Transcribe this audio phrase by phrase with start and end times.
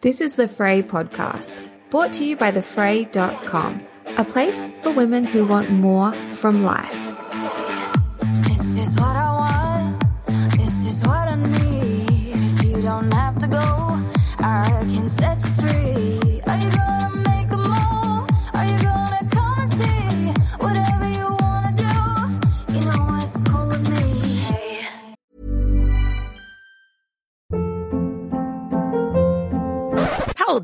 [0.00, 1.60] This is the Frae podcast,
[1.90, 3.82] brought to you by thefrae.com,
[4.16, 7.07] a place for women who want more from life.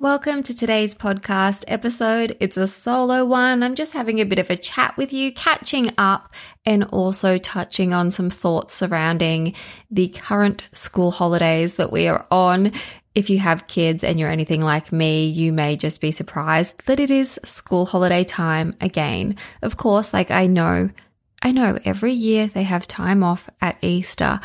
[0.00, 2.36] Welcome to today's podcast episode.
[2.38, 3.64] It's a solo one.
[3.64, 6.32] I'm just having a bit of a chat with you, catching up,
[6.64, 9.54] and also touching on some thoughts surrounding
[9.90, 12.74] the current school holidays that we are on.
[13.16, 17.00] If you have kids and you're anything like me, you may just be surprised that
[17.00, 19.34] it is school holiday time again.
[19.62, 20.90] Of course, like I know,
[21.42, 24.38] I know every year they have time off at Easter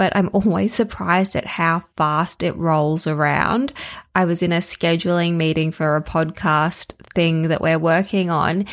[0.00, 3.74] but I'm always surprised at how fast it rolls around.
[4.14, 8.64] I was in a scheduling meeting for a podcast thing that we're working on,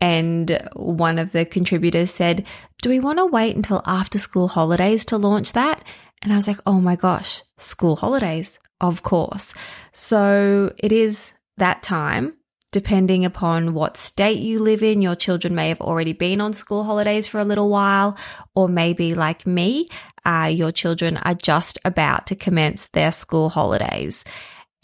[0.00, 2.46] and one of the contributors said,
[2.80, 5.84] Do we want to wait until after school holidays to launch that?
[6.22, 9.52] And I was like, Oh my gosh, school holidays, of course.
[9.92, 12.32] So it is that time.
[12.72, 16.84] Depending upon what state you live in, your children may have already been on school
[16.84, 18.16] holidays for a little while,
[18.54, 19.88] or maybe like me,
[20.24, 24.22] uh, your children are just about to commence their school holidays.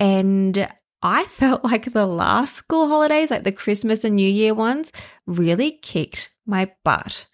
[0.01, 0.69] And
[1.01, 4.91] I felt like the last school holidays, like the Christmas and New Year ones,
[5.27, 7.27] really kicked my butt.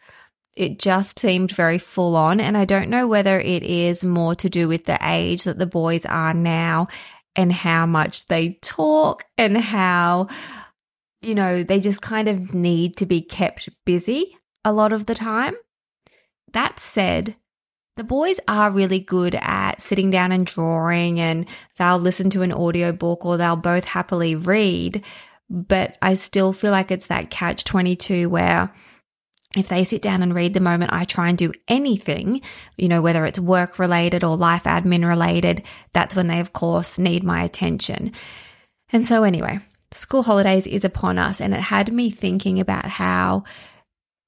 [0.55, 2.39] It just seemed very full on.
[2.39, 5.67] And I don't know whether it is more to do with the age that the
[5.67, 6.89] boys are now
[7.37, 10.29] and how much they talk and how,
[11.21, 15.15] you know, they just kind of need to be kept busy a lot of the
[15.15, 15.55] time.
[16.53, 17.37] That said,
[17.97, 21.47] the boys are really good at sitting down and drawing and
[21.79, 25.05] they'll listen to an audiobook or they'll both happily read.
[25.51, 28.73] But I still feel like it's that catch 22 where
[29.57, 32.41] if they sit down and read the moment I try and do anything,
[32.77, 36.99] you know, whether it's work related or life admin related, that's when they, of course,
[36.99, 38.13] need my attention.
[38.91, 39.61] And so, anyway,
[39.93, 43.45] school holidays is upon us, and it had me thinking about how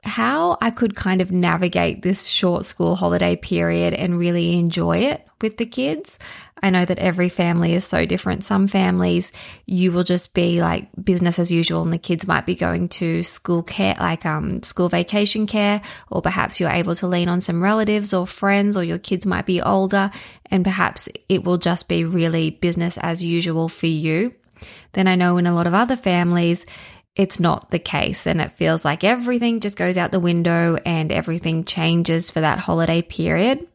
[0.05, 5.27] how I could kind of navigate this short school holiday period and really enjoy it
[5.41, 6.19] with the kids.
[6.63, 8.43] I know that every family is so different.
[8.43, 9.31] Some families,
[9.67, 13.23] you will just be like business as usual, and the kids might be going to
[13.23, 17.63] school care, like um, school vacation care, or perhaps you're able to lean on some
[17.63, 20.11] relatives or friends, or your kids might be older,
[20.51, 24.35] and perhaps it will just be really business as usual for you.
[24.95, 26.65] Then I know in a lot of other families,
[27.17, 28.27] it's not the case.
[28.27, 32.59] And it feels like everything just goes out the window and everything changes for that
[32.59, 33.67] holiday period.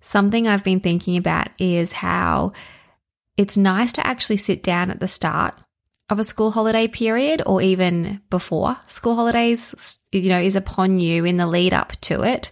[0.00, 2.52] Something I've been thinking about is how
[3.36, 5.54] it's nice to actually sit down at the start
[6.10, 11.24] of a school holiday period or even before school holidays, you know, is upon you
[11.24, 12.50] in the lead up to it.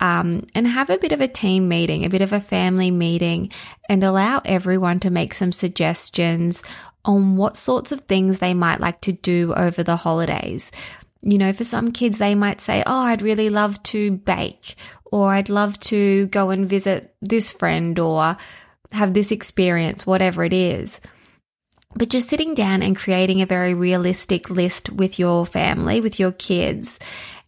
[0.00, 3.50] Um, and have a bit of a team meeting, a bit of a family meeting,
[3.88, 6.62] and allow everyone to make some suggestions
[7.08, 10.70] on what sorts of things they might like to do over the holidays.
[11.22, 14.76] You know, for some kids, they might say, Oh, I'd really love to bake,
[15.06, 18.36] or I'd love to go and visit this friend, or
[18.92, 21.00] have this experience, whatever it is.
[21.94, 26.32] But just sitting down and creating a very realistic list with your family, with your
[26.32, 26.98] kids,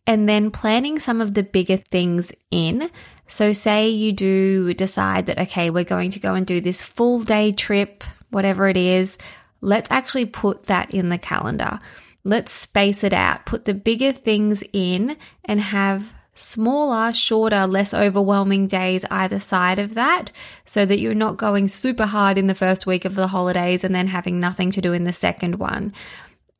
[0.06, 2.90] and then planning some of the bigger things in.
[3.28, 7.22] So, say you do decide that, okay, we're going to go and do this full
[7.22, 9.18] day trip, whatever it is,
[9.60, 11.78] let's actually put that in the calendar.
[12.24, 18.66] Let's space it out, put the bigger things in, and have smaller, shorter, less overwhelming
[18.66, 20.32] days either side of that
[20.64, 23.94] so that you're not going super hard in the first week of the holidays and
[23.94, 25.92] then having nothing to do in the second one.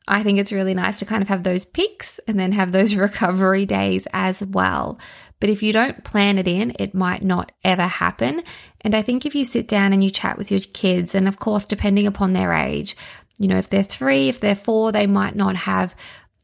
[0.08, 2.94] I think it's really nice to kind of have those peaks and then have those
[2.97, 4.99] recovery days as well.
[5.38, 8.43] But if you don't plan it in, it might not ever happen.
[8.82, 11.38] And I think if you sit down and you chat with your kids, and of
[11.38, 12.97] course, depending upon their age,
[13.38, 15.94] you know, if they're three, if they're four, they might not have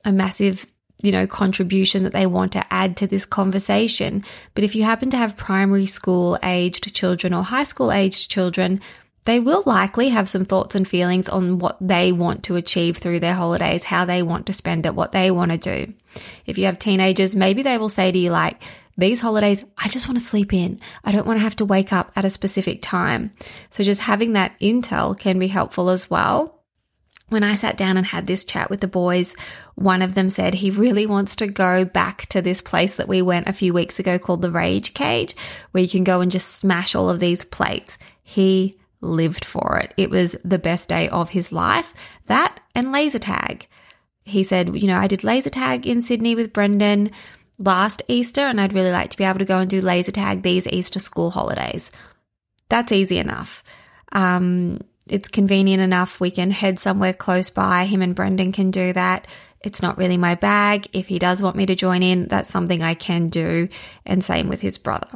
[0.04, 0.66] a massive
[1.02, 4.24] you know, contribution that they want to add to this conversation.
[4.54, 8.80] But if you happen to have primary school aged children or high school aged children,
[9.24, 13.20] they will likely have some thoughts and feelings on what they want to achieve through
[13.20, 15.92] their holidays, how they want to spend it, what they want to do.
[16.46, 18.62] If you have teenagers, maybe they will say to you, like,
[18.98, 20.80] these holidays, I just want to sleep in.
[21.04, 23.32] I don't want to have to wake up at a specific time.
[23.70, 26.56] So just having that intel can be helpful as well.
[27.28, 29.34] When I sat down and had this chat with the boys,
[29.74, 33.20] one of them said he really wants to go back to this place that we
[33.20, 35.34] went a few weeks ago called the Rage Cage,
[35.72, 37.98] where you can go and just smash all of these plates.
[38.22, 39.92] He lived for it.
[39.96, 41.92] It was the best day of his life.
[42.26, 43.66] That and laser tag.
[44.24, 47.10] He said, you know, I did laser tag in Sydney with Brendan
[47.58, 50.42] last Easter, and I'd really like to be able to go and do laser tag
[50.42, 51.90] these Easter school holidays.
[52.68, 53.62] That's easy enough.
[54.12, 56.20] Um, it's convenient enough.
[56.20, 57.86] We can head somewhere close by.
[57.86, 59.26] Him and Brendan can do that.
[59.60, 60.88] It's not really my bag.
[60.92, 63.68] If he does want me to join in, that's something I can do.
[64.04, 65.08] And same with his brother.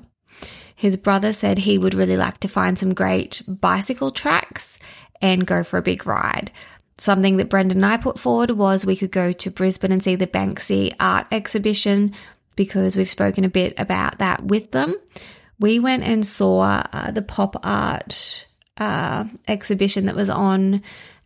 [0.74, 4.78] His brother said he would really like to find some great bicycle tracks
[5.20, 6.50] and go for a big ride.
[7.00, 10.16] Something that Brendan and I put forward was we could go to Brisbane and see
[10.16, 12.12] the Banksy art exhibition
[12.56, 14.94] because we've spoken a bit about that with them.
[15.58, 20.82] We went and saw uh, the pop art uh, exhibition that was on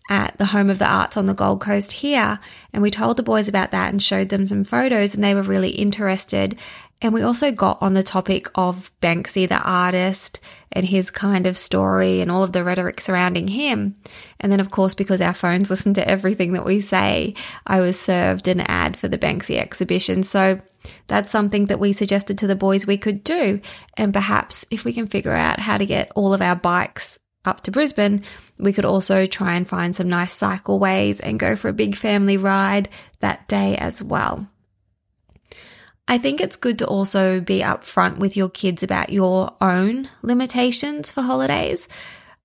[0.08, 2.38] at the Home of the Arts on the Gold Coast here.
[2.72, 5.42] And we told the boys about that and showed them some photos, and they were
[5.42, 6.56] really interested.
[7.04, 10.40] And we also got on the topic of Banksy, the artist,
[10.72, 13.96] and his kind of story and all of the rhetoric surrounding him.
[14.40, 17.34] And then, of course, because our phones listen to everything that we say,
[17.66, 20.22] I was served an ad for the Banksy exhibition.
[20.22, 20.62] So
[21.06, 23.60] that's something that we suggested to the boys we could do.
[23.98, 27.64] And perhaps if we can figure out how to get all of our bikes up
[27.64, 28.24] to Brisbane,
[28.56, 32.38] we could also try and find some nice cycleways and go for a big family
[32.38, 32.88] ride
[33.20, 34.48] that day as well.
[36.06, 41.10] I think it's good to also be upfront with your kids about your own limitations
[41.10, 41.88] for holidays.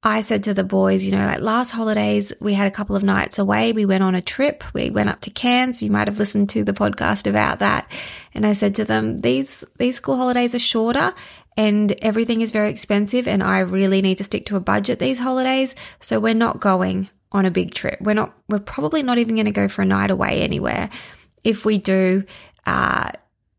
[0.01, 3.03] I said to the boys, you know, like last holidays, we had a couple of
[3.03, 3.73] nights away.
[3.73, 4.63] We went on a trip.
[4.73, 5.83] We went up to Cairns.
[5.83, 7.91] You might have listened to the podcast about that.
[8.33, 11.13] And I said to them, these, these school holidays are shorter
[11.57, 15.19] and everything is very expensive and I really need to stick to a budget these
[15.19, 15.75] holidays.
[16.00, 18.00] So we're not going on a big trip.
[18.00, 20.89] We're not, we're probably not even going to go for a night away anywhere.
[21.44, 22.23] If we do,
[22.65, 23.11] uh,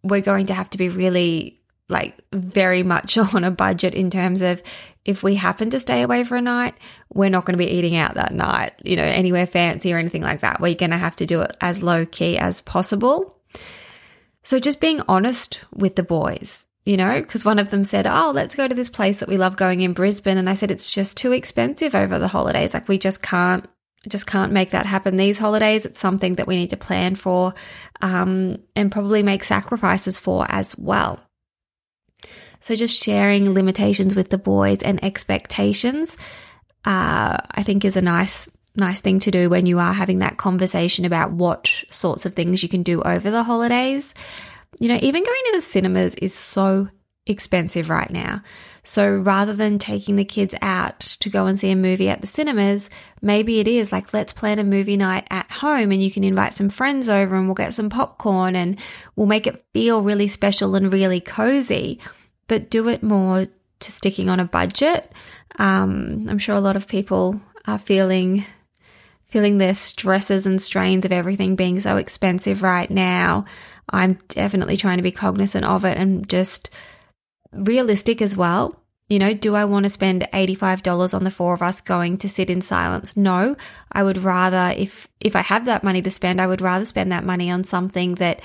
[0.02, 4.42] we're going to have to be really like very much on a budget in terms
[4.42, 4.62] of
[5.04, 6.74] if we happen to stay away for a night,
[7.12, 10.22] we're not going to be eating out that night, you know, anywhere fancy or anything
[10.22, 10.60] like that.
[10.60, 13.36] We're going to have to do it as low key as possible.
[14.42, 18.32] So just being honest with the boys, you know, because one of them said, Oh,
[18.34, 20.38] let's go to this place that we love going in Brisbane.
[20.38, 22.74] And I said, It's just too expensive over the holidays.
[22.74, 23.66] Like, we just can't.
[24.08, 25.84] Just can't make that happen these holidays.
[25.84, 27.52] It's something that we need to plan for
[28.00, 31.20] um, and probably make sacrifices for as well.
[32.60, 36.16] So, just sharing limitations with the boys and expectations,
[36.84, 40.38] uh, I think, is a nice nice thing to do when you are having that
[40.38, 44.14] conversation about what sorts of things you can do over the holidays.
[44.78, 46.88] You know, even going to the cinemas is so
[47.26, 48.42] expensive right now.
[48.82, 52.26] So rather than taking the kids out to go and see a movie at the
[52.26, 52.88] cinemas,
[53.20, 56.54] maybe it is like, let's plan a movie night at home and you can invite
[56.54, 58.78] some friends over and we'll get some popcorn and
[59.16, 62.00] we'll make it feel really special and really cozy,
[62.48, 63.46] but do it more
[63.80, 65.12] to sticking on a budget.
[65.58, 68.44] Um, I'm sure a lot of people are feeling
[69.28, 73.44] feeling the stresses and strains of everything being so expensive right now.
[73.88, 76.68] I'm definitely trying to be cognizant of it and just
[77.52, 78.76] realistic as well.
[79.08, 82.28] You know, do I want to spend $85 on the four of us going to
[82.28, 83.16] sit in silence?
[83.16, 83.56] No.
[83.90, 87.10] I would rather if if I have that money to spend, I would rather spend
[87.10, 88.40] that money on something that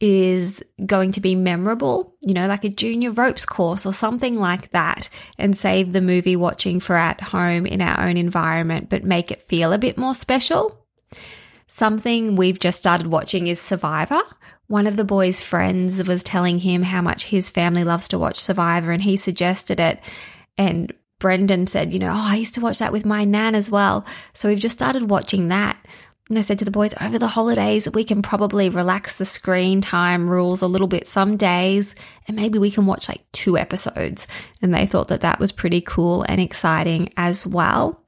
[0.00, 4.70] is going to be memorable, you know, like a junior ropes course or something like
[4.70, 5.08] that,
[5.38, 9.42] and save the movie watching for at home in our own environment, but make it
[9.48, 10.86] feel a bit more special.
[11.68, 14.20] Something we've just started watching is Survivor.
[14.66, 18.38] One of the boy's friends was telling him how much his family loves to watch
[18.38, 20.00] Survivor, and he suggested it.
[20.56, 23.70] And Brendan said, You know, oh, I used to watch that with my nan as
[23.70, 24.04] well.
[24.32, 25.76] So we've just started watching that.
[26.30, 29.82] And I said to the boys, over the holidays, we can probably relax the screen
[29.82, 31.94] time rules a little bit some days,
[32.26, 34.26] and maybe we can watch like two episodes.
[34.62, 38.03] And they thought that that was pretty cool and exciting as well.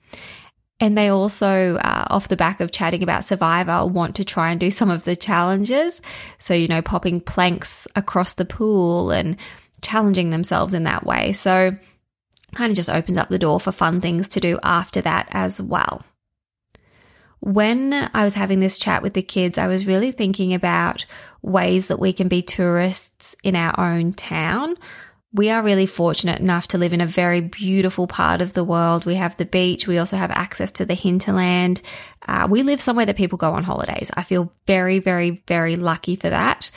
[0.79, 4.61] And they also, uh, off the back of chatting about Survivor, want to try and
[4.61, 6.03] do some of the challenges.
[6.39, 9.39] So, you know, popping planks across the pool and
[9.81, 11.33] challenging themselves in that way.
[11.33, 11.77] So,
[12.55, 15.61] kind of just opens up the door for fun things to do after that as
[15.61, 16.05] well.
[17.41, 21.07] When I was having this chat with the kids, I was really thinking about
[21.43, 24.77] ways that we can be tourists in our own town
[25.37, 29.05] we are really fortunate enough to live in a very beautiful part of the world.
[29.05, 29.87] We have the beach.
[29.87, 31.83] We also have access to the hinterland.
[32.27, 34.11] Uh, we live somewhere that people go on holidays.
[34.15, 36.71] I feel very, very, very lucky for that.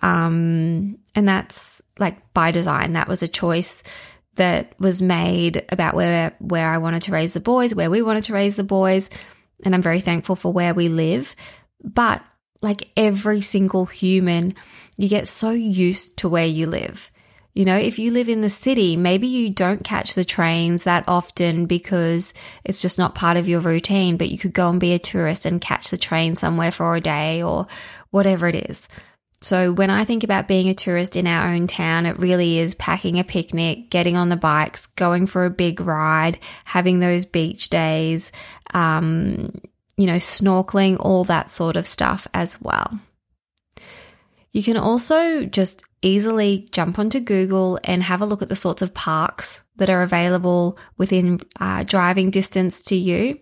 [0.00, 2.94] Um, and that's like by design.
[2.94, 3.82] That was a choice
[4.36, 8.24] that was made about where where I wanted to raise the boys, where we wanted
[8.24, 9.10] to raise the boys,
[9.62, 11.36] and I'm very thankful for where we live.
[11.82, 12.22] But
[12.62, 14.54] like every single human,
[14.96, 17.10] you get so used to where you live.
[17.56, 21.04] You know, if you live in the city, maybe you don't catch the trains that
[21.08, 22.34] often because
[22.64, 25.46] it's just not part of your routine, but you could go and be a tourist
[25.46, 27.66] and catch the train somewhere for a day or
[28.10, 28.86] whatever it is.
[29.40, 32.74] So when I think about being a tourist in our own town, it really is
[32.74, 37.70] packing a picnic, getting on the bikes, going for a big ride, having those beach
[37.70, 38.32] days,
[38.74, 39.50] um,
[39.96, 43.00] you know, snorkeling, all that sort of stuff as well.
[44.52, 48.82] You can also just easily jump onto Google and have a look at the sorts
[48.82, 53.38] of parks that are available within uh, driving distance to you.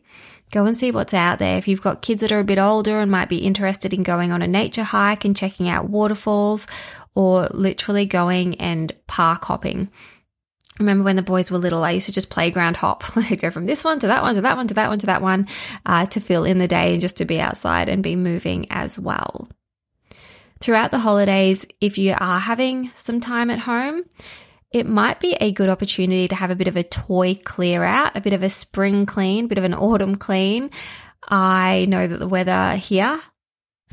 [0.52, 1.58] Go and see what's out there.
[1.58, 4.30] If you've got kids that are a bit older and might be interested in going
[4.30, 6.66] on a nature hike and checking out waterfalls,
[7.14, 9.90] or literally going and park hopping.
[10.80, 13.04] Remember when the boys were little, I used to just playground hop,
[13.38, 15.22] go from this one to that one to that one to that one to that
[15.22, 15.46] one
[15.86, 18.98] uh, to fill in the day and just to be outside and be moving as
[18.98, 19.48] well.
[20.60, 24.04] Throughout the holidays, if you are having some time at home,
[24.72, 28.16] it might be a good opportunity to have a bit of a toy clear out,
[28.16, 30.70] a bit of a spring clean, a bit of an autumn clean.
[31.28, 33.20] I know that the weather here,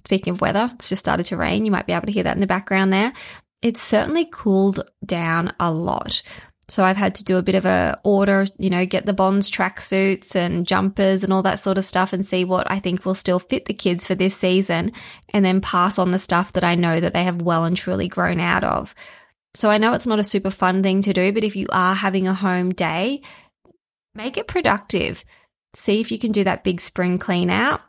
[0.06, 1.65] speaking of weather, it's just started to rain.
[1.65, 3.13] You might be able to hear that in the background there.
[3.62, 6.24] It's certainly cooled down a lot.
[6.72, 9.51] So I've had to do a bit of a order, you know, get the Bonds
[9.51, 13.13] tracksuits and jumpers and all that sort of stuff and see what I think will
[13.13, 14.94] still fit the kids for this season
[15.34, 18.08] and then pass on the stuff that I know that they have well and truly
[18.08, 18.96] grown out of.
[19.54, 21.94] So I know it's not a super fun thing to do, but if you are
[21.94, 23.22] having a home day,
[24.16, 25.25] make it productive.
[25.74, 27.82] See if you can do that big spring clean out.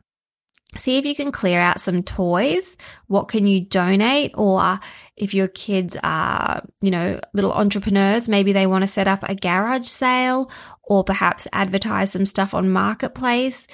[0.76, 2.79] See if you can clear out some toys.
[3.07, 4.33] What can you donate?
[4.35, 4.81] Or
[5.17, 9.35] if your kids are, you know, little entrepreneurs, maybe they want to set up a
[9.35, 10.50] garage sale
[10.83, 13.67] or perhaps advertise some stuff on Marketplace.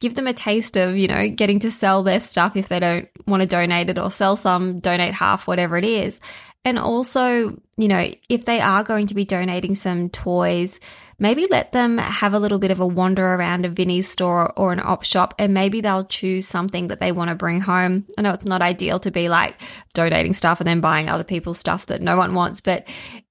[0.00, 3.08] Give them a taste of, you know, getting to sell their stuff if they don't
[3.26, 6.20] want to donate it or sell some, donate half, whatever it is.
[6.64, 10.78] And also, you know, if they are going to be donating some toys,
[11.18, 14.72] maybe let them have a little bit of a wander around a Vinnie's store or
[14.72, 18.06] an op shop and maybe they'll choose something that they want to bring home.
[18.18, 19.56] I know it's not ideal to be like
[19.92, 22.86] donating stuff and then buying other people's stuff that no one wants, but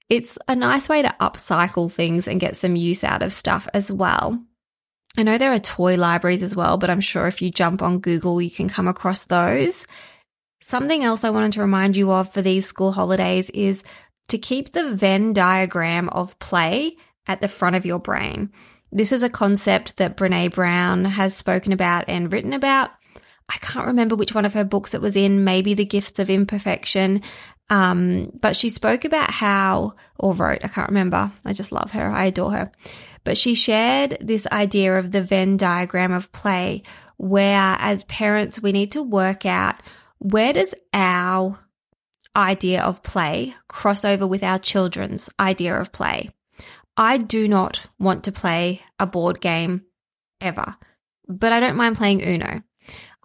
[0.10, 3.92] it's a nice way to upcycle things and get some use out of stuff as
[3.92, 4.42] well.
[5.18, 8.00] I know there are toy libraries as well, but I'm sure if you jump on
[8.00, 9.86] Google, you can come across those.
[10.62, 13.84] Something else I wanted to remind you of for these school holidays is
[14.30, 18.52] to keep the Venn diagram of play at the front of your brain.
[18.92, 22.92] This is a concept that Brene Brown has spoken about and written about.
[23.50, 26.30] I can't remember which one of her books it was in, maybe The Gifts of
[26.30, 27.22] Imperfection.
[27.70, 31.32] Um, but she spoke about how, or wrote, I can't remember.
[31.44, 32.06] I just love her.
[32.06, 32.72] I adore her.
[33.24, 36.84] But she shared this idea of the Venn diagram of play,
[37.18, 39.76] where as parents, we need to work out
[40.20, 41.60] where does our
[42.36, 46.30] idea of play cross over with our children's idea of play?
[46.96, 49.84] I do not want to play a board game
[50.40, 50.76] ever,
[51.28, 52.62] but I don't mind playing Uno.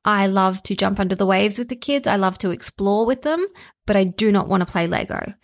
[0.04, 2.06] I love to jump under the waves with the kids.
[2.06, 3.44] I love to explore with them,
[3.87, 5.34] but I do not want to play Lego.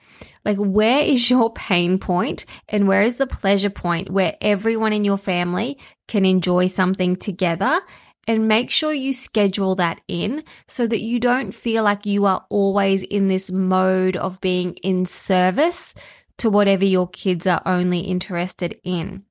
[0.44, 5.04] Like, where is your pain point and where is the pleasure point where everyone in
[5.04, 5.78] your family
[6.08, 7.78] can enjoy something together
[8.26, 12.46] and make sure you schedule that in so that you don't feel like you are
[12.48, 15.92] always in this mode of being in service
[16.38, 19.24] to whatever your kids are only interested in.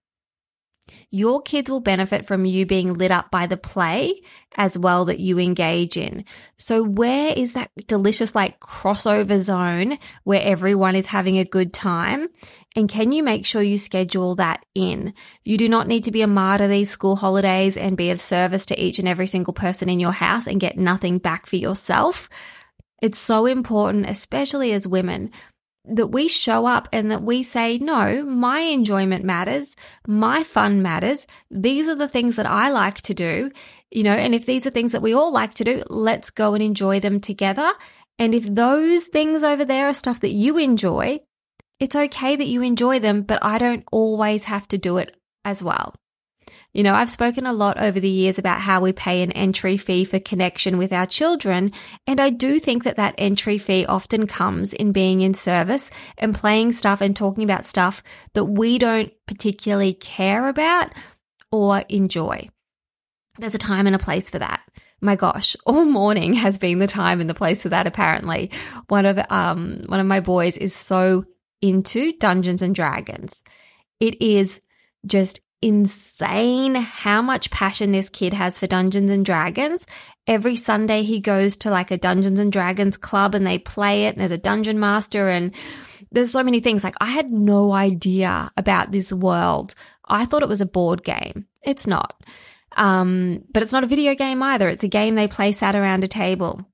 [1.10, 4.22] Your kids will benefit from you being lit up by the play
[4.56, 6.26] as well that you engage in.
[6.58, 12.28] So, where is that delicious, like crossover zone where everyone is having a good time?
[12.76, 15.14] And can you make sure you schedule that in?
[15.44, 18.66] You do not need to be a martyr these school holidays and be of service
[18.68, 22.28] to each and every single person in your house and get nothing back for yourself.
[23.02, 25.32] It's so important, especially as women,
[25.86, 29.76] that we show up and that we say, no, my enjoyment matters.
[30.08, 31.28] My fun matters.
[31.52, 33.52] These are the things that I like to do,
[33.92, 36.54] you know, and if these are things that we all like to do, let's go
[36.54, 37.74] and enjoy them together.
[38.18, 41.20] And if those things over there are stuff that you enjoy,
[41.80, 45.62] it's okay that you enjoy them, but I don't always have to do it as
[45.62, 45.96] well.
[46.74, 49.78] You know, I've spoken a lot over the years about how we pay an entry
[49.78, 51.72] fee for connection with our children.
[52.08, 56.34] And I do think that that entry fee often comes in being in service and
[56.34, 58.02] playing stuff and talking about stuff
[58.34, 60.92] that we don't particularly care about
[61.52, 62.50] or enjoy.
[63.38, 64.64] There's a time and a place for that.
[65.00, 67.86] My gosh, all morning has been the time and the place for that.
[67.86, 68.50] Apparently,
[68.88, 71.26] one of um one of my boys is so
[71.62, 73.44] into Dungeons and Dragons.
[74.00, 74.60] It is
[75.06, 79.86] just insane how much passion this kid has for Dungeons and Dragons.
[80.28, 84.10] Every Sunday he goes to like a Dungeons and Dragons club and they play it
[84.10, 85.56] and there's a dungeon master and
[86.12, 89.74] there's so many things like I had no idea about this world.
[90.06, 91.48] I thought it was a board game.
[91.64, 92.22] It's not.
[92.76, 94.68] Um, but it's not a video game either.
[94.68, 96.68] It's a game they play sat around a table.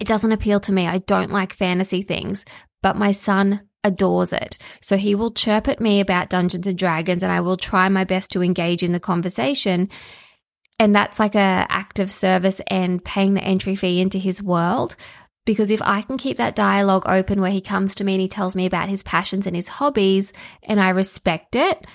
[0.00, 0.86] It doesn't appeal to me.
[0.86, 2.44] I don't like fantasy things,
[2.82, 4.58] but my son adores it.
[4.80, 8.04] So he will chirp at me about Dungeons and Dragons and I will try my
[8.04, 9.88] best to engage in the conversation.
[10.78, 14.94] And that's like a act of service and paying the entry fee into his world.
[15.44, 18.28] Because if I can keep that dialogue open where he comes to me and he
[18.28, 21.86] tells me about his passions and his hobbies and I respect it,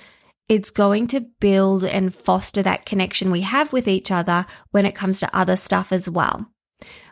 [0.49, 4.95] it's going to build and foster that connection we have with each other when it
[4.95, 6.47] comes to other stuff as well.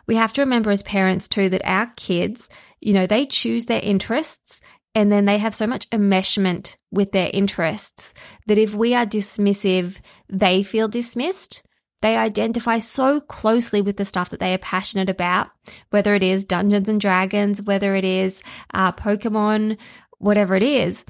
[0.06, 2.48] We have to remember as parents too that our kids,
[2.80, 4.60] you know, they choose their interests
[4.94, 8.12] and then they have so much enmeshment with their interests
[8.46, 11.62] that if we are dismissive, they feel dismissed.
[12.02, 15.50] They identify so closely with the stuff that they are passionate about,
[15.90, 18.42] whether it is Dungeons and Dragons, whether it is
[18.74, 19.78] uh, Pokemon,
[20.18, 21.04] whatever it is.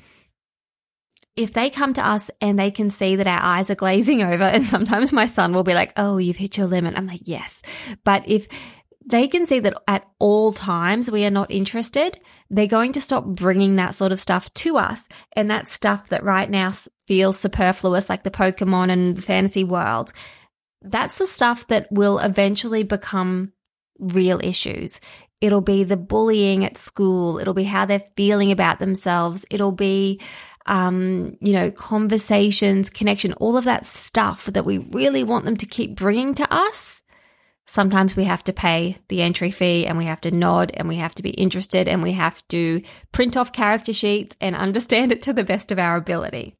[1.34, 4.44] If they come to us and they can see that our eyes are glazing over,
[4.44, 6.96] and sometimes my son will be like, Oh, you've hit your limit.
[6.96, 7.62] I'm like, Yes.
[8.04, 8.46] But if
[9.06, 13.24] they can see that at all times we are not interested, they're going to stop
[13.24, 15.00] bringing that sort of stuff to us.
[15.34, 16.74] And that stuff that right now
[17.06, 20.12] feels superfluous, like the Pokemon and the fantasy world,
[20.82, 23.52] that's the stuff that will eventually become
[23.98, 25.00] real issues.
[25.40, 27.38] It'll be the bullying at school.
[27.38, 29.44] It'll be how they're feeling about themselves.
[29.50, 30.20] It'll be,
[30.66, 35.66] um, you know, conversations, connection, all of that stuff that we really want them to
[35.66, 37.01] keep bringing to us
[37.72, 40.96] sometimes we have to pay the entry fee and we have to nod and we
[40.96, 42.82] have to be interested and we have to
[43.12, 46.54] print off character sheets and understand it to the best of our ability.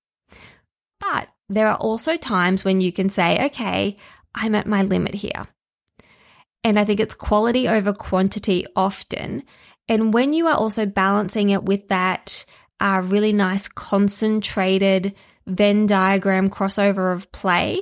[1.01, 3.99] But there are also times when you can say, okay,
[4.35, 5.47] I'm at my limit here.
[6.65, 9.43] And I think it's quality over quantity often.
[9.89, 12.47] And when you are also balancing it with that
[12.81, 15.15] uh, really nice concentrated
[15.47, 17.81] Venn diagram crossover of play,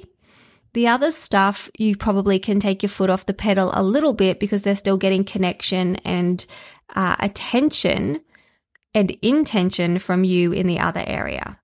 [0.72, 4.40] the other stuff, you probably can take your foot off the pedal a little bit
[4.40, 6.44] because they're still getting connection and
[6.94, 8.22] uh, attention
[8.94, 11.59] and intention from you in the other area.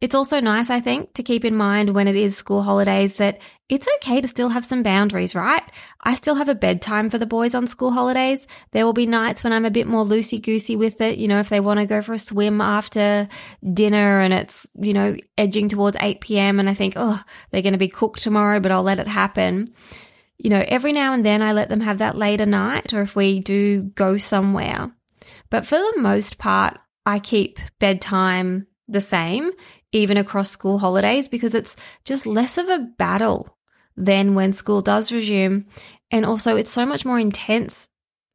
[0.00, 3.42] It's also nice, I think, to keep in mind when it is school holidays that
[3.68, 5.62] it's okay to still have some boundaries, right?
[6.02, 8.46] I still have a bedtime for the boys on school holidays.
[8.70, 11.18] There will be nights when I'm a bit more loosey goosey with it.
[11.18, 13.28] You know, if they want to go for a swim after
[13.74, 16.60] dinner and it's, you know, edging towards 8 p.m.
[16.60, 19.66] and I think, oh, they're going to be cooked tomorrow, but I'll let it happen.
[20.38, 23.16] You know, every now and then I let them have that later night or if
[23.16, 24.92] we do go somewhere.
[25.50, 29.50] But for the most part, I keep bedtime the same
[29.92, 33.56] even across school holidays because it's just less of a battle
[33.96, 35.66] than when school does resume.
[36.10, 37.88] And also, it's so much more intense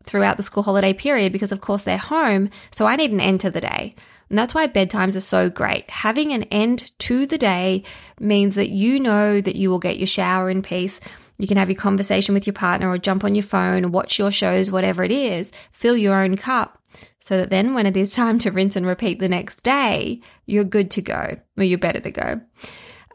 [0.05, 2.49] throughout the school holiday period because, of course, they're home.
[2.71, 3.95] So I need an end to the day.
[4.29, 5.89] And that's why bedtimes are so great.
[5.89, 7.83] Having an end to the day
[8.19, 10.99] means that you know that you will get your shower in peace.
[11.37, 14.31] You can have your conversation with your partner or jump on your phone, watch your
[14.31, 16.79] shows, whatever it is, fill your own cup
[17.23, 20.65] so that then when it is time to rinse and repeat the next day, you're
[20.65, 22.41] good to go or you're better to go.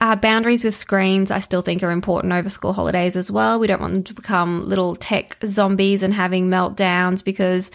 [0.00, 3.60] Uh, boundaries with screens, I still think are important over school holidays as well.
[3.60, 7.70] We don't want them to become little tech zombies and having meltdowns because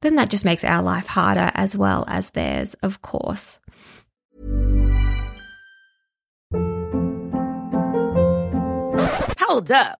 [0.00, 3.58] then that just makes our life harder as well as theirs, of course.
[9.38, 10.00] Hold up.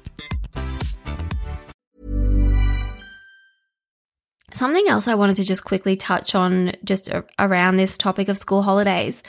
[4.61, 8.61] Something else I wanted to just quickly touch on just around this topic of school
[8.61, 9.23] holidays.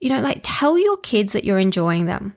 [0.00, 2.34] You know, like tell your kids that you're enjoying them.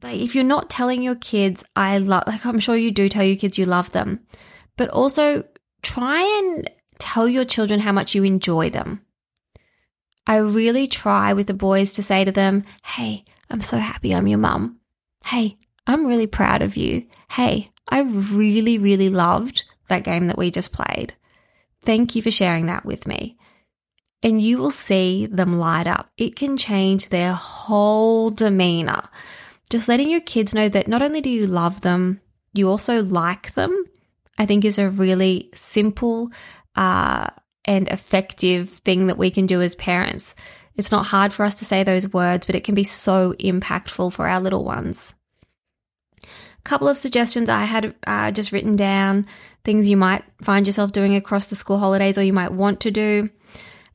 [0.00, 3.24] like if you're not telling your kids I love like I'm sure you do tell
[3.24, 4.20] your kids you love them,
[4.76, 5.42] but also
[5.82, 6.70] try and
[7.00, 9.04] tell your children how much you enjoy them.
[10.28, 14.28] I really try with the boys to say to them, "Hey, I'm so happy I'm
[14.28, 14.78] your mum.
[15.24, 17.08] Hey, I'm really proud of you.
[17.28, 21.12] Hey, I really really loved that game that we just played.
[21.84, 23.36] Thank you for sharing that with me."
[24.22, 26.10] And you will see them light up.
[26.16, 29.10] It can change their whole demeanor
[29.70, 32.20] just letting your kids know that not only do you love them,
[32.52, 33.84] you also like them,
[34.38, 36.30] I think is a really simple
[36.76, 37.30] uh,
[37.64, 40.34] and effective thing that we can do as parents.
[40.76, 44.12] It's not hard for us to say those words, but it can be so impactful
[44.12, 45.14] for our little ones.
[46.22, 49.26] A couple of suggestions I had uh, just written down,
[49.64, 52.90] things you might find yourself doing across the school holidays or you might want to
[52.90, 53.30] do.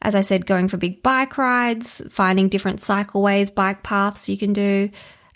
[0.02, 4.54] As I said, going for big bike rides, finding different cycleways, bike paths you can
[4.54, 4.90] do,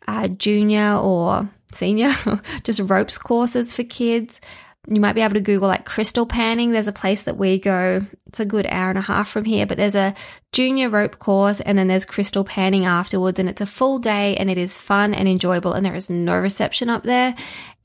[0.07, 2.11] uh, junior or senior,
[2.63, 4.39] just ropes courses for kids.
[4.87, 6.71] You might be able to Google like crystal panning.
[6.71, 8.01] There's a place that we go.
[8.27, 10.13] It's a good hour and a half from here, but there's a
[10.51, 13.39] junior rope course and then there's crystal panning afterwards.
[13.39, 15.71] And it's a full day and it is fun and enjoyable.
[15.71, 17.33] And there is no reception up there.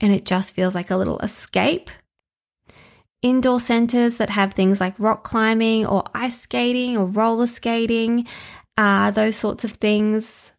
[0.00, 1.88] And it just feels like a little escape.
[3.20, 8.26] Indoor centers that have things like rock climbing or ice skating or roller skating,
[8.76, 10.52] uh, those sorts of things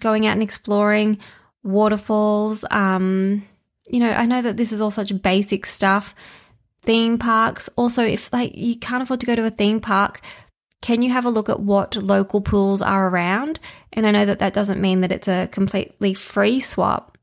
[0.00, 1.18] going out and exploring
[1.62, 2.64] waterfalls.
[2.70, 3.42] Um,
[3.88, 6.14] you know, I know that this is all such basic stuff.
[6.82, 7.68] Theme parks.
[7.76, 10.20] Also, if like you can't afford to go to a theme park,
[10.82, 13.58] can you have a look at what local pools are around?
[13.92, 17.13] And I know that that doesn't mean that it's a completely free swap,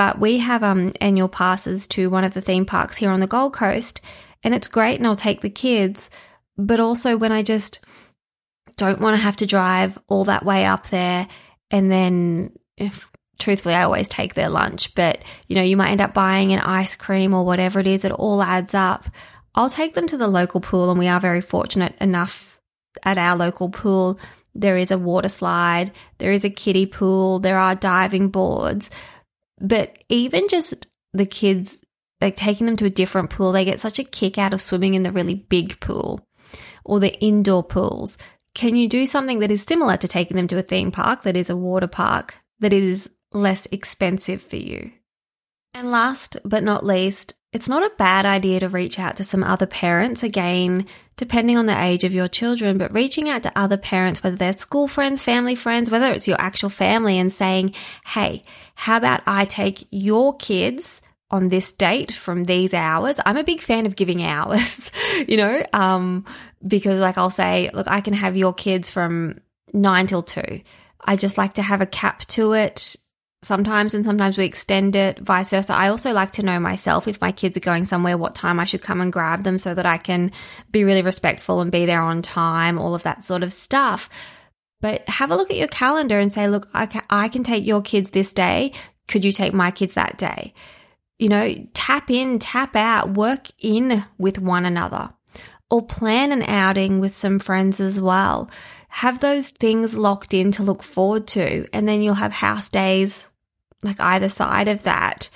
[0.00, 3.26] but we have um, annual passes to one of the theme parks here on the
[3.26, 4.00] Gold Coast,
[4.42, 4.96] and it's great.
[4.96, 6.08] And I'll take the kids,
[6.56, 7.80] but also when I just
[8.78, 11.28] don't want to have to drive all that way up there
[11.70, 16.00] and then if truthfully I always take their lunch, but you know, you might end
[16.00, 19.04] up buying an ice cream or whatever it is, it all adds up.
[19.54, 22.58] I'll take them to the local pool and we are very fortunate enough
[23.02, 24.18] at our local pool
[24.54, 28.90] there is a water slide, there is a kiddie pool, there are diving boards.
[29.60, 31.78] But even just the kids
[32.20, 34.94] like taking them to a different pool, they get such a kick out of swimming
[34.94, 36.26] in the really big pool
[36.84, 38.18] or the indoor pools.
[38.54, 41.36] Can you do something that is similar to taking them to a theme park that
[41.36, 44.92] is a water park that is less expensive for you?
[45.72, 49.44] And last but not least, it's not a bad idea to reach out to some
[49.44, 50.86] other parents, again,
[51.20, 54.54] depending on the age of your children, but reaching out to other parents, whether they're
[54.54, 57.74] school friends, family friends, whether it's your actual family, and saying,
[58.06, 58.42] hey,
[58.74, 63.20] how about I take your kids on this date from these hours.
[63.24, 64.90] I'm a big fan of giving hours,
[65.28, 66.24] you know, um,
[66.66, 69.40] because like I'll say, look, I can have your kids from
[69.74, 70.62] nine till two.
[71.04, 72.96] I just like to have a cap to it
[73.42, 75.74] sometimes, and sometimes we extend it, vice versa.
[75.74, 78.64] I also like to know myself if my kids are going somewhere, what time I
[78.64, 80.32] should come and grab them so that I can
[80.70, 84.08] be really respectful and be there on time, all of that sort of stuff.
[84.80, 87.66] But have a look at your calendar and say, look, I can, I can take
[87.66, 88.72] your kids this day.
[89.08, 90.54] Could you take my kids that day?
[91.20, 95.10] you know, tap in, tap out, work in with one another,
[95.70, 98.50] or plan an outing with some friends as well.
[98.88, 103.28] Have those things locked in to look forward to, and then you'll have house days
[103.82, 105.28] like either side of that.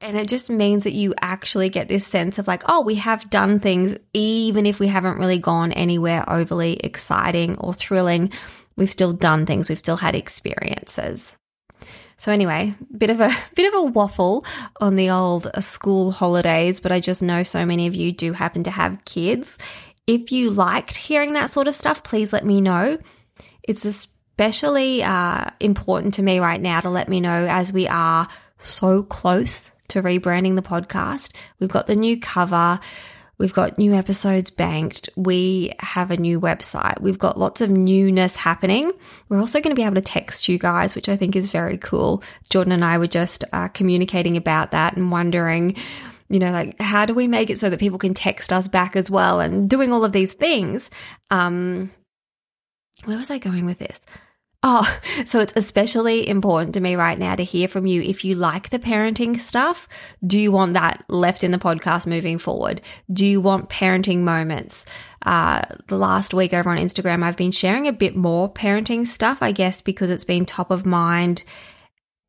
[0.00, 3.30] And it just means that you actually get this sense of like, oh, we have
[3.30, 8.30] done things, even if we haven't really gone anywhere overly exciting or thrilling.
[8.76, 11.34] We've still done things, we've still had experiences.
[12.18, 14.44] So anyway, bit of a bit of a waffle
[14.80, 18.62] on the old school holidays, but I just know so many of you do happen
[18.64, 19.58] to have kids.
[20.06, 22.98] If you liked hearing that sort of stuff, please let me know.
[23.62, 28.26] It's especially uh, important to me right now to let me know as we are
[28.58, 31.32] so close to rebranding the podcast.
[31.60, 32.80] We've got the new cover.
[33.38, 35.08] We've got new episodes banked.
[35.14, 37.00] We have a new website.
[37.00, 38.90] We've got lots of newness happening.
[39.28, 41.78] We're also going to be able to text you guys, which I think is very
[41.78, 42.20] cool.
[42.50, 45.76] Jordan and I were just uh, communicating about that and wondering,
[46.28, 48.96] you know, like how do we make it so that people can text us back
[48.96, 50.90] as well and doing all of these things.
[51.30, 51.92] Um,
[53.04, 54.00] where was I going with this?
[54.66, 58.02] Oh, so it's especially important to me right now to hear from you.
[58.02, 59.86] If you like the parenting stuff,
[60.26, 62.80] do you want that left in the podcast moving forward?
[63.12, 64.84] Do you want parenting moments?
[65.24, 69.42] Uh, the last week over on Instagram, I've been sharing a bit more parenting stuff,
[69.42, 71.44] I guess, because it's been top of mind.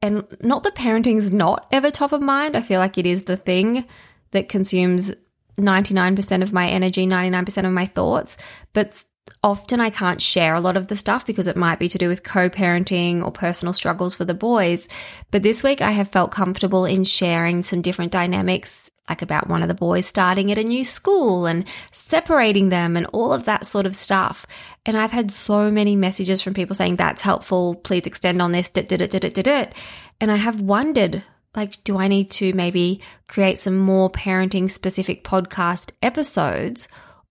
[0.02, 2.56] And not that parenting's not ever top of mind.
[2.56, 3.86] I feel like it is the thing
[4.32, 5.14] that consumes
[5.58, 8.36] 99% of my energy, 99% of my thoughts.
[8.74, 9.04] But
[9.44, 12.08] Often I can't share a lot of the stuff because it might be to do
[12.08, 14.88] with co parenting or personal struggles for the boys.
[15.32, 19.62] But this week I have felt comfortable in sharing some different dynamics, like about one
[19.62, 23.66] of the boys starting at a new school and separating them and all of that
[23.66, 24.46] sort of stuff.
[24.86, 27.76] And I've had so many messages from people saying that's helpful.
[27.76, 28.72] Please extend on this.
[28.76, 31.24] And I have wondered
[31.56, 36.88] like, do I need to maybe create some more parenting specific podcast episodes?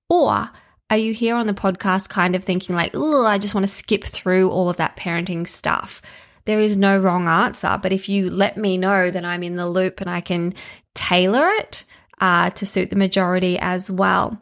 [0.09, 0.51] Or
[0.91, 3.75] are you here on the podcast kind of thinking, like, oh, I just want to
[3.75, 6.03] skip through all of that parenting stuff?
[6.45, 9.69] There is no wrong answer, but if you let me know, then I'm in the
[9.69, 10.55] loop and I can
[10.95, 11.85] tailor it
[12.21, 14.41] uh, to suit the majority as well.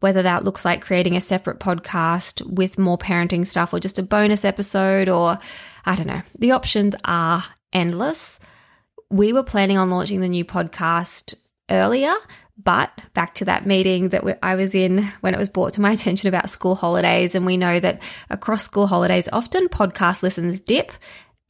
[0.00, 4.02] Whether that looks like creating a separate podcast with more parenting stuff or just a
[4.02, 5.38] bonus episode, or
[5.86, 6.22] I don't know.
[6.38, 8.38] The options are endless
[9.14, 11.34] we were planning on launching the new podcast
[11.70, 12.14] earlier,
[12.56, 15.92] but back to that meeting that I was in when it was brought to my
[15.92, 17.34] attention about school holidays.
[17.34, 20.92] And we know that across school holidays, often podcast listens dip.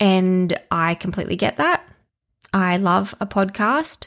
[0.01, 1.87] And I completely get that.
[2.53, 4.07] I love a podcast,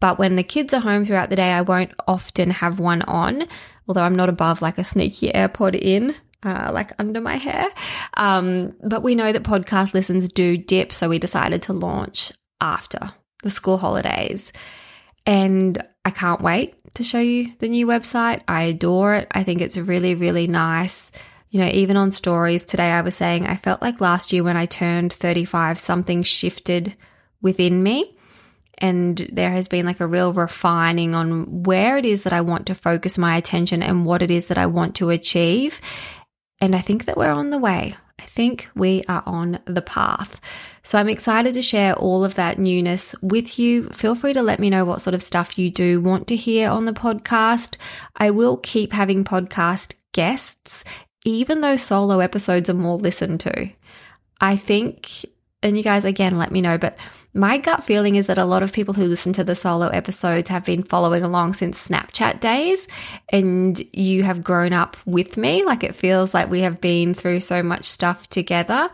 [0.00, 3.46] but when the kids are home throughout the day, I won't often have one on,
[3.88, 6.14] although I'm not above like a sneaky AirPod in.
[6.42, 7.66] Uh, like under my hair.
[8.14, 12.30] Um, but we know that podcast listens do dip, so we decided to launch
[12.60, 14.52] after the school holidays.
[15.26, 18.42] And I can't wait to show you the new website.
[18.46, 19.28] I adore it.
[19.32, 21.10] I think it's really, really nice.
[21.50, 24.56] You know, even on stories today, I was saying I felt like last year when
[24.56, 26.96] I turned 35, something shifted
[27.42, 28.16] within me.
[28.78, 32.66] And there has been like a real refining on where it is that I want
[32.66, 35.80] to focus my attention and what it is that I want to achieve.
[36.60, 37.96] And I think that we're on the way.
[38.18, 40.40] I think we are on the path.
[40.82, 43.88] So I'm excited to share all of that newness with you.
[43.90, 46.70] Feel free to let me know what sort of stuff you do want to hear
[46.70, 47.76] on the podcast.
[48.16, 50.82] I will keep having podcast guests,
[51.24, 53.68] even though solo episodes are more listened to.
[54.40, 55.24] I think,
[55.66, 56.96] and you guys again let me know, but
[57.34, 60.48] my gut feeling is that a lot of people who listen to the solo episodes
[60.48, 62.88] have been following along since Snapchat days
[63.28, 65.62] and you have grown up with me.
[65.62, 68.88] Like it feels like we have been through so much stuff together.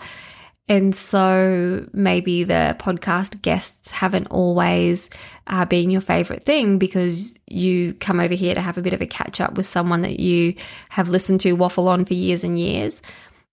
[0.68, 5.08] And so maybe the podcast guests haven't always
[5.46, 9.00] uh, been your favorite thing because you come over here to have a bit of
[9.00, 10.54] a catch up with someone that you
[10.88, 13.00] have listened to waffle on for years and years.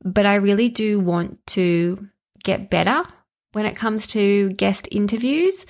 [0.04, 2.10] But I really do want to
[2.44, 3.04] get better
[3.52, 5.66] when it comes to guest interviews.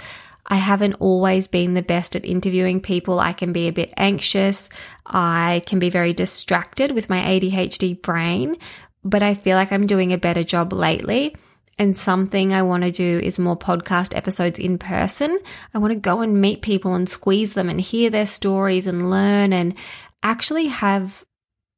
[0.47, 3.19] I haven't always been the best at interviewing people.
[3.19, 4.67] I can be a bit anxious.
[5.05, 8.57] I can be very distracted with my ADHD brain,
[9.03, 11.35] but I feel like I'm doing a better job lately.
[11.77, 15.39] And something I want to do is more podcast episodes in person.
[15.73, 19.09] I want to go and meet people and squeeze them and hear their stories and
[19.09, 19.75] learn and
[20.21, 21.23] actually have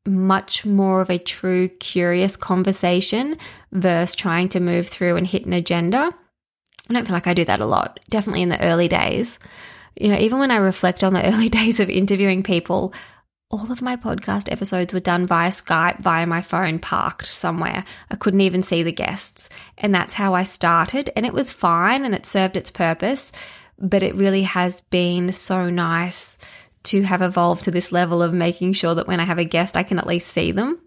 [0.05, 3.37] much more of a true curious conversation
[3.71, 6.11] versus trying to move through and hit an agenda.
[6.89, 9.39] I don't feel like I do that a lot, definitely in the early days.
[9.95, 12.93] You know, even when I reflect on the early days of interviewing people,
[13.51, 17.83] all of my podcast episodes were done via Skype, via my phone, parked somewhere.
[18.09, 19.49] I couldn't even see the guests.
[19.77, 21.11] And that's how I started.
[21.15, 23.31] And it was fine and it served its purpose.
[23.77, 26.37] But it really has been so nice
[26.83, 29.77] to have evolved to this level of making sure that when I have a guest,
[29.77, 30.79] I can at least see them.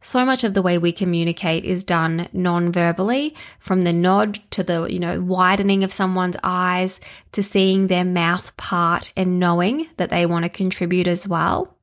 [0.00, 4.86] So much of the way we communicate is done non-verbally, from the nod to the,
[4.90, 7.00] you know, widening of someone's eyes
[7.32, 11.76] to seeing their mouth part and knowing that they want to contribute as well.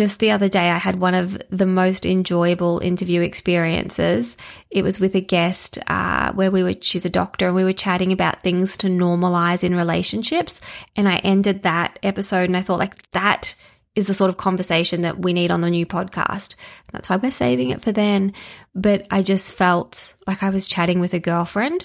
[0.00, 4.34] Just the other day, I had one of the most enjoyable interview experiences.
[4.70, 7.74] It was with a guest uh, where we were, she's a doctor, and we were
[7.74, 10.58] chatting about things to normalize in relationships.
[10.96, 13.54] And I ended that episode and I thought, like, that
[13.94, 16.54] is the sort of conversation that we need on the new podcast.
[16.92, 18.32] That's why we're saving it for then.
[18.74, 21.84] But I just felt like I was chatting with a girlfriend.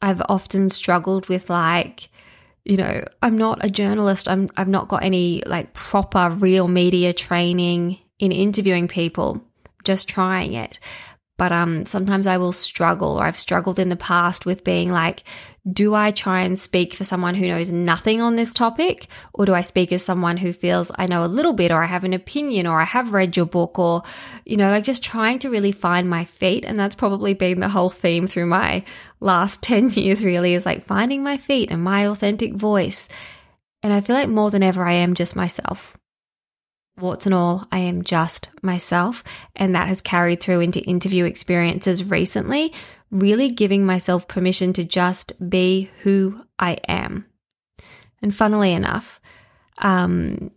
[0.00, 2.08] I've often struggled with, like,
[2.66, 4.28] you know, I'm not a journalist.
[4.28, 9.40] I'm I've not got any like proper real media training in interviewing people.
[9.84, 10.80] Just trying it.
[11.38, 15.22] But um, sometimes I will struggle, or I've struggled in the past with being like,
[15.70, 19.08] do I try and speak for someone who knows nothing on this topic?
[19.32, 21.86] Or do I speak as someone who feels I know a little bit, or I
[21.86, 24.02] have an opinion, or I have read your book, or,
[24.44, 26.64] you know, like just trying to really find my feet.
[26.64, 28.84] And that's probably been the whole theme through my
[29.20, 33.08] last 10 years, really, is like finding my feet and my authentic voice.
[33.82, 35.96] And I feel like more than ever, I am just myself
[36.98, 39.22] warts and all, I am just myself.
[39.54, 42.72] And that has carried through into interview experiences recently,
[43.10, 47.26] really giving myself permission to just be who I am.
[48.22, 49.20] And funnily enough,
[49.78, 50.50] um,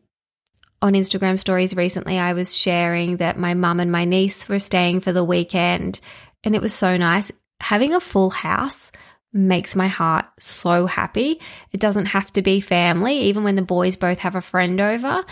[0.81, 5.01] on Instagram stories recently, I was sharing that my mum and my niece were staying
[5.01, 5.99] for the weekend,
[6.43, 7.31] and it was so nice.
[7.59, 8.91] Having a full house
[9.33, 11.41] makes my heart so happy.
[11.71, 15.23] It doesn't have to be family, even when the boys both have a friend over,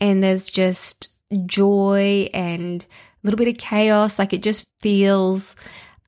[0.00, 1.08] and there's just
[1.46, 2.86] joy and a
[3.26, 4.18] little bit of chaos.
[4.18, 5.54] Like it just feels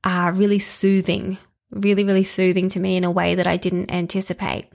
[0.07, 1.37] uh, really soothing,
[1.69, 4.69] really, really soothing to me in a way that I didn't anticipate.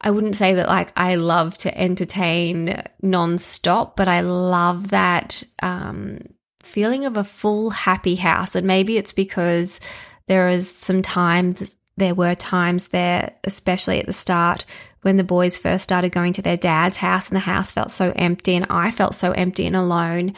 [0.00, 6.20] I wouldn't say that like I love to entertain nonstop, but I love that um,
[6.62, 8.54] feeling of a full happy house.
[8.54, 9.80] And maybe it's because
[10.28, 14.66] there is some times, there were times there, especially at the start
[15.02, 18.12] when the boys first started going to their dad's house and the house felt so
[18.14, 20.34] empty and I felt so empty and alone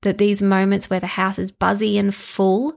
[0.00, 2.76] that these moments where the house is buzzy and full,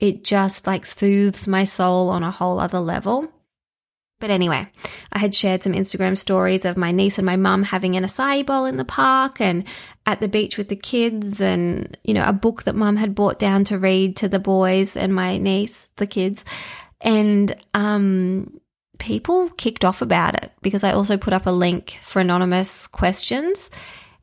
[0.00, 3.32] it just like soothes my soul on a whole other level.
[4.20, 4.68] But anyway,
[5.12, 8.44] I had shared some Instagram stories of my niece and my mum having an acai
[8.44, 9.64] bowl in the park and
[10.06, 13.38] at the beach with the kids, and you know, a book that mum had brought
[13.38, 16.44] down to read to the boys and my niece, the kids.
[17.00, 18.60] And um,
[18.98, 23.70] people kicked off about it because I also put up a link for anonymous questions.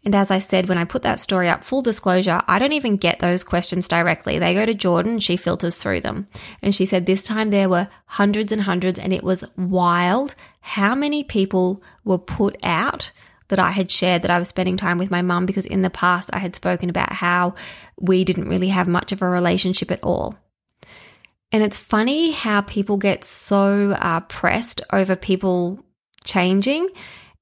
[0.06, 2.96] And as I said, when I put that story up, full disclosure, I don't even
[2.96, 4.38] get those questions directly.
[4.38, 6.28] They go to Jordan, she filters through them.
[6.62, 10.94] And she said this time there were hundreds and hundreds, and it was wild how
[10.94, 13.12] many people were put out
[13.48, 15.90] that I had shared that I was spending time with my mum because in the
[15.90, 17.56] past I had spoken about how
[18.00, 20.38] we didn't really have much of a relationship at all.
[21.52, 25.80] And it's funny how people get so uh, pressed over people
[26.24, 26.90] changing.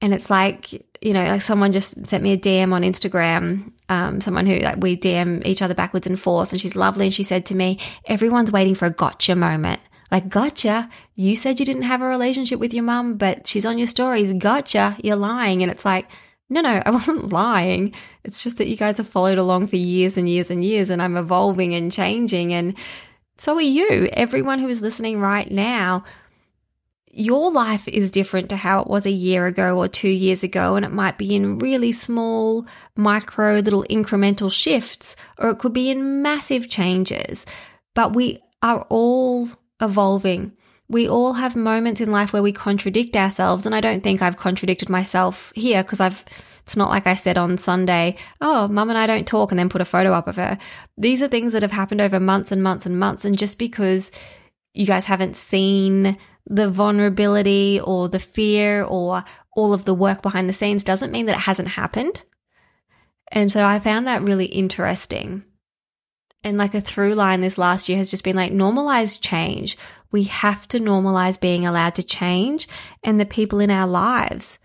[0.04, 4.20] And it's like, you know, like someone just sent me a DM on Instagram, um,
[4.20, 7.06] someone who like we DM each other backwards and forth, and she's lovely.
[7.06, 9.80] And she said to me, Everyone's waiting for a gotcha moment.
[10.12, 10.90] Like, gotcha.
[11.16, 14.34] You said you didn't have a relationship with your mum, but she's on your stories.
[14.34, 14.98] Gotcha.
[15.02, 15.64] You're lying.
[15.64, 16.10] And it's like,
[16.50, 17.94] no, no, I wasn't lying.
[18.26, 21.02] It's just that you guys have followed along for years and years and years, and
[21.02, 22.54] I'm evolving and changing.
[22.54, 22.76] And
[23.38, 24.10] so are you.
[24.12, 26.04] Everyone who is listening right now,
[27.16, 30.76] your life is different to how it was a year ago or two years ago,
[30.76, 35.92] and it might be in really small, micro, little incremental shifts, or it could be
[35.92, 37.46] in massive changes.
[37.94, 39.48] But we are all
[39.80, 40.54] evolving.
[40.90, 44.38] We all have moments in life where we contradict ourselves, and I don't think I've
[44.38, 46.26] contradicted myself here because I've
[46.64, 49.70] it's not like I said on Sunday, oh, mum and I don't talk and then
[49.70, 50.58] put a photo up of her.
[50.98, 53.26] These are things that have happened over months and months and months.
[53.26, 54.12] And just because
[54.74, 59.24] you guys haven't seen the vulnerability or the fear or
[59.56, 62.26] all of the work behind the scenes doesn't mean that it hasn't happened.
[63.32, 65.44] And so I found that really interesting.
[66.44, 69.78] And like a through line this last year has just been like normalize change.
[70.12, 72.68] We have to normalize being allowed to change
[73.04, 74.60] and the people in our lives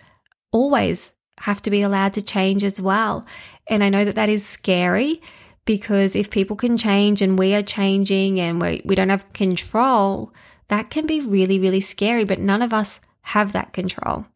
[0.53, 3.25] always have to be allowed to change as well.
[3.69, 5.23] And I know that that is scary
[5.65, 10.33] because if people can change and we are changing and we, we don't have control,
[10.69, 14.27] that can be really, really scary, but none of us have that control.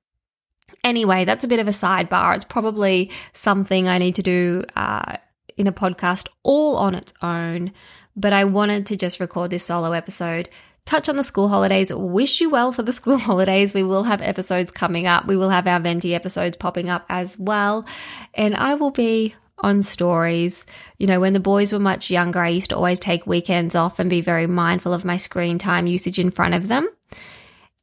[0.84, 2.34] Anyway, that's a bit of a sidebar.
[2.34, 5.16] It's probably something I need to do uh,
[5.56, 7.72] in a podcast all on its own,
[8.16, 10.48] but I wanted to just record this solo episode
[10.84, 11.92] touch on the school holidays.
[11.92, 13.74] Wish you well for the school holidays.
[13.74, 15.26] We will have episodes coming up.
[15.26, 17.86] We will have our Venti episodes popping up as well.
[18.34, 20.64] And I will be on stories.
[20.98, 23.98] You know, when the boys were much younger, I used to always take weekends off
[23.98, 26.88] and be very mindful of my screen time usage in front of them.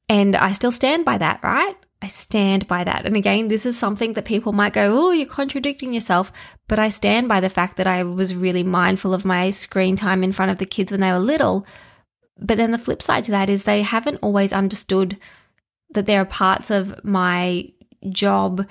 [0.08, 1.76] And I still stand by that, right?
[2.02, 3.06] I stand by that.
[3.06, 6.32] And again, this is something that people might go, Oh, you're contradicting yourself.
[6.68, 10.24] But I stand by the fact that I was really mindful of my screen time
[10.24, 11.66] in front of the kids when they were little.
[12.38, 15.18] But then the flip side to that is they haven't always understood
[15.92, 17.72] that there are parts of my
[18.10, 18.66] job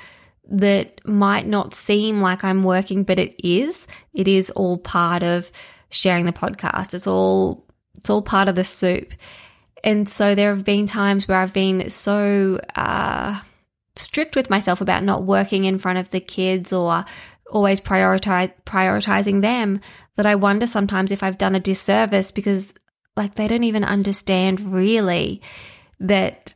[0.48, 3.86] that might not seem like I'm working, but it is.
[4.14, 5.50] It is all part of
[5.90, 6.94] sharing the podcast.
[6.94, 9.12] It's all it's all part of the soup.
[9.84, 13.40] And so there have been times where I've been so uh,
[13.96, 17.04] strict with myself about not working in front of the kids or
[17.50, 19.80] always prioritize prioritizing them
[20.16, 22.72] that I wonder sometimes if I've done a disservice because
[23.16, 25.40] like they don't even understand really
[26.00, 26.54] that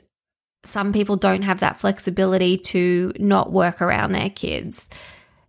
[0.65, 4.89] some people don't have that flexibility to not work around their kids.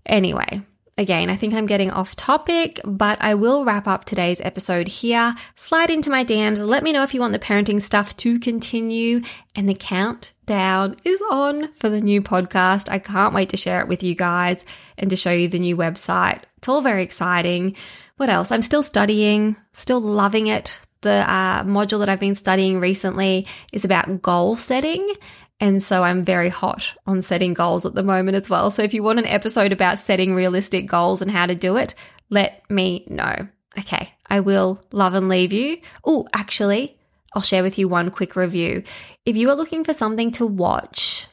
[0.05, 0.61] Anyway,
[0.97, 5.35] again, I think I'm getting off topic, but I will wrap up today's episode here.
[5.55, 6.65] Slide into my DMs.
[6.65, 9.21] Let me know if you want the parenting stuff to continue.
[9.55, 12.89] And the countdown is on for the new podcast.
[12.89, 14.65] I can't wait to share it with you guys
[14.97, 16.41] and to show you the new website.
[16.57, 17.75] It's all very exciting.
[18.17, 18.51] What else?
[18.51, 23.85] I'm still studying, still loving it the uh, module that I've been studying recently is
[23.85, 25.13] about goal setting.
[25.59, 28.71] And so I'm very hot on setting goals at the moment as well.
[28.71, 31.95] So if you want an episode about setting realistic goals and how to do it,
[32.29, 33.47] let me know.
[33.77, 35.77] Okay, I will love and leave you.
[36.03, 36.97] Oh, actually,
[37.33, 38.83] I'll share with you one quick review.
[39.25, 41.27] If you are looking for something to watch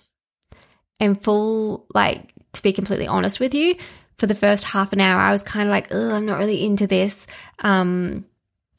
[0.98, 3.76] and full, like, to be completely honest with you,
[4.18, 6.64] for the first half an hour, I was kind of like, oh, I'm not really
[6.64, 7.26] into this.
[7.60, 8.26] Um,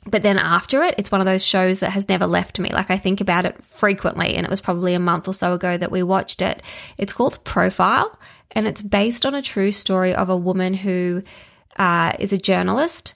[0.06, 2.72] but then after it, it's one of those shows that has never left me.
[2.72, 5.78] Like I think about it frequently, and it was probably a month or so ago
[5.78, 6.64] that we watched it.
[6.98, 8.18] It's called Profile,
[8.52, 11.24] and it's based on a true story of a woman who
[11.78, 13.14] uh, is a journalist,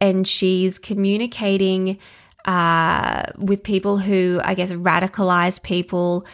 [0.00, 1.98] and she's communicating
[2.44, 6.26] uh, with people who, I guess, radicalize people.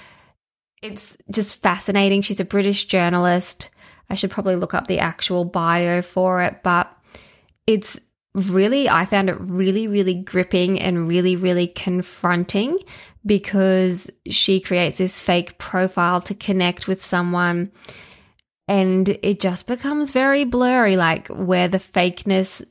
[0.83, 2.23] It's just fascinating.
[2.23, 3.71] She's a British journalist.
[4.11, 6.93] I should probably look up the actual bio for it, but
[7.67, 7.99] it's
[8.37, 12.79] really, I found it really, really gripping and really, really confronting
[13.25, 17.73] because she creates this fake profile to connect with someone
[18.69, 22.65] and it just becomes very blurry, like where the fakeness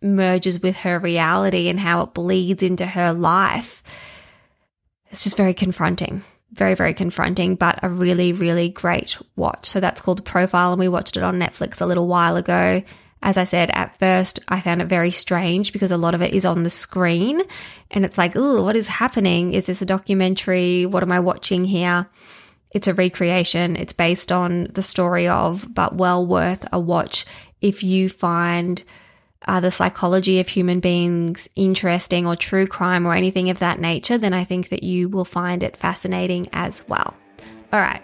[0.00, 3.82] merges with her reality and how it bleeds into her life.
[5.10, 6.22] It's just very confronting.
[6.52, 9.66] Very, very confronting, but a really, really great watch.
[9.66, 12.82] So that's called Profile, and we watched it on Netflix a little while ago.
[13.22, 16.34] As I said, at first I found it very strange because a lot of it
[16.34, 17.40] is on the screen
[17.90, 19.54] and it's like, oh, what is happening?
[19.54, 20.86] Is this a documentary?
[20.86, 22.08] What am I watching here?
[22.72, 23.76] It's a recreation.
[23.76, 27.24] It's based on the story of, but well worth a watch
[27.60, 28.82] if you find
[29.46, 34.18] uh, the psychology of human beings interesting or true crime or anything of that nature,
[34.18, 37.14] then I think that you will find it fascinating as well.
[37.72, 38.02] All right.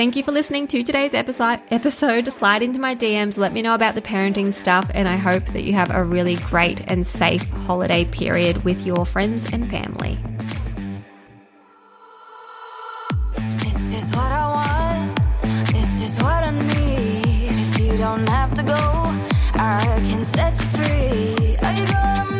[0.00, 1.60] Thank you for listening to today's episode.
[1.70, 2.32] Episode.
[2.32, 5.62] Slide into my DMs, let me know about the parenting stuff, and I hope that
[5.62, 10.18] you have a really great and safe holiday period with your friends and family.
[13.58, 15.66] This is what I want.
[15.66, 17.58] This is what I need.
[17.60, 21.56] If you don't have to go, I can set you free.
[21.62, 22.39] Are you gonna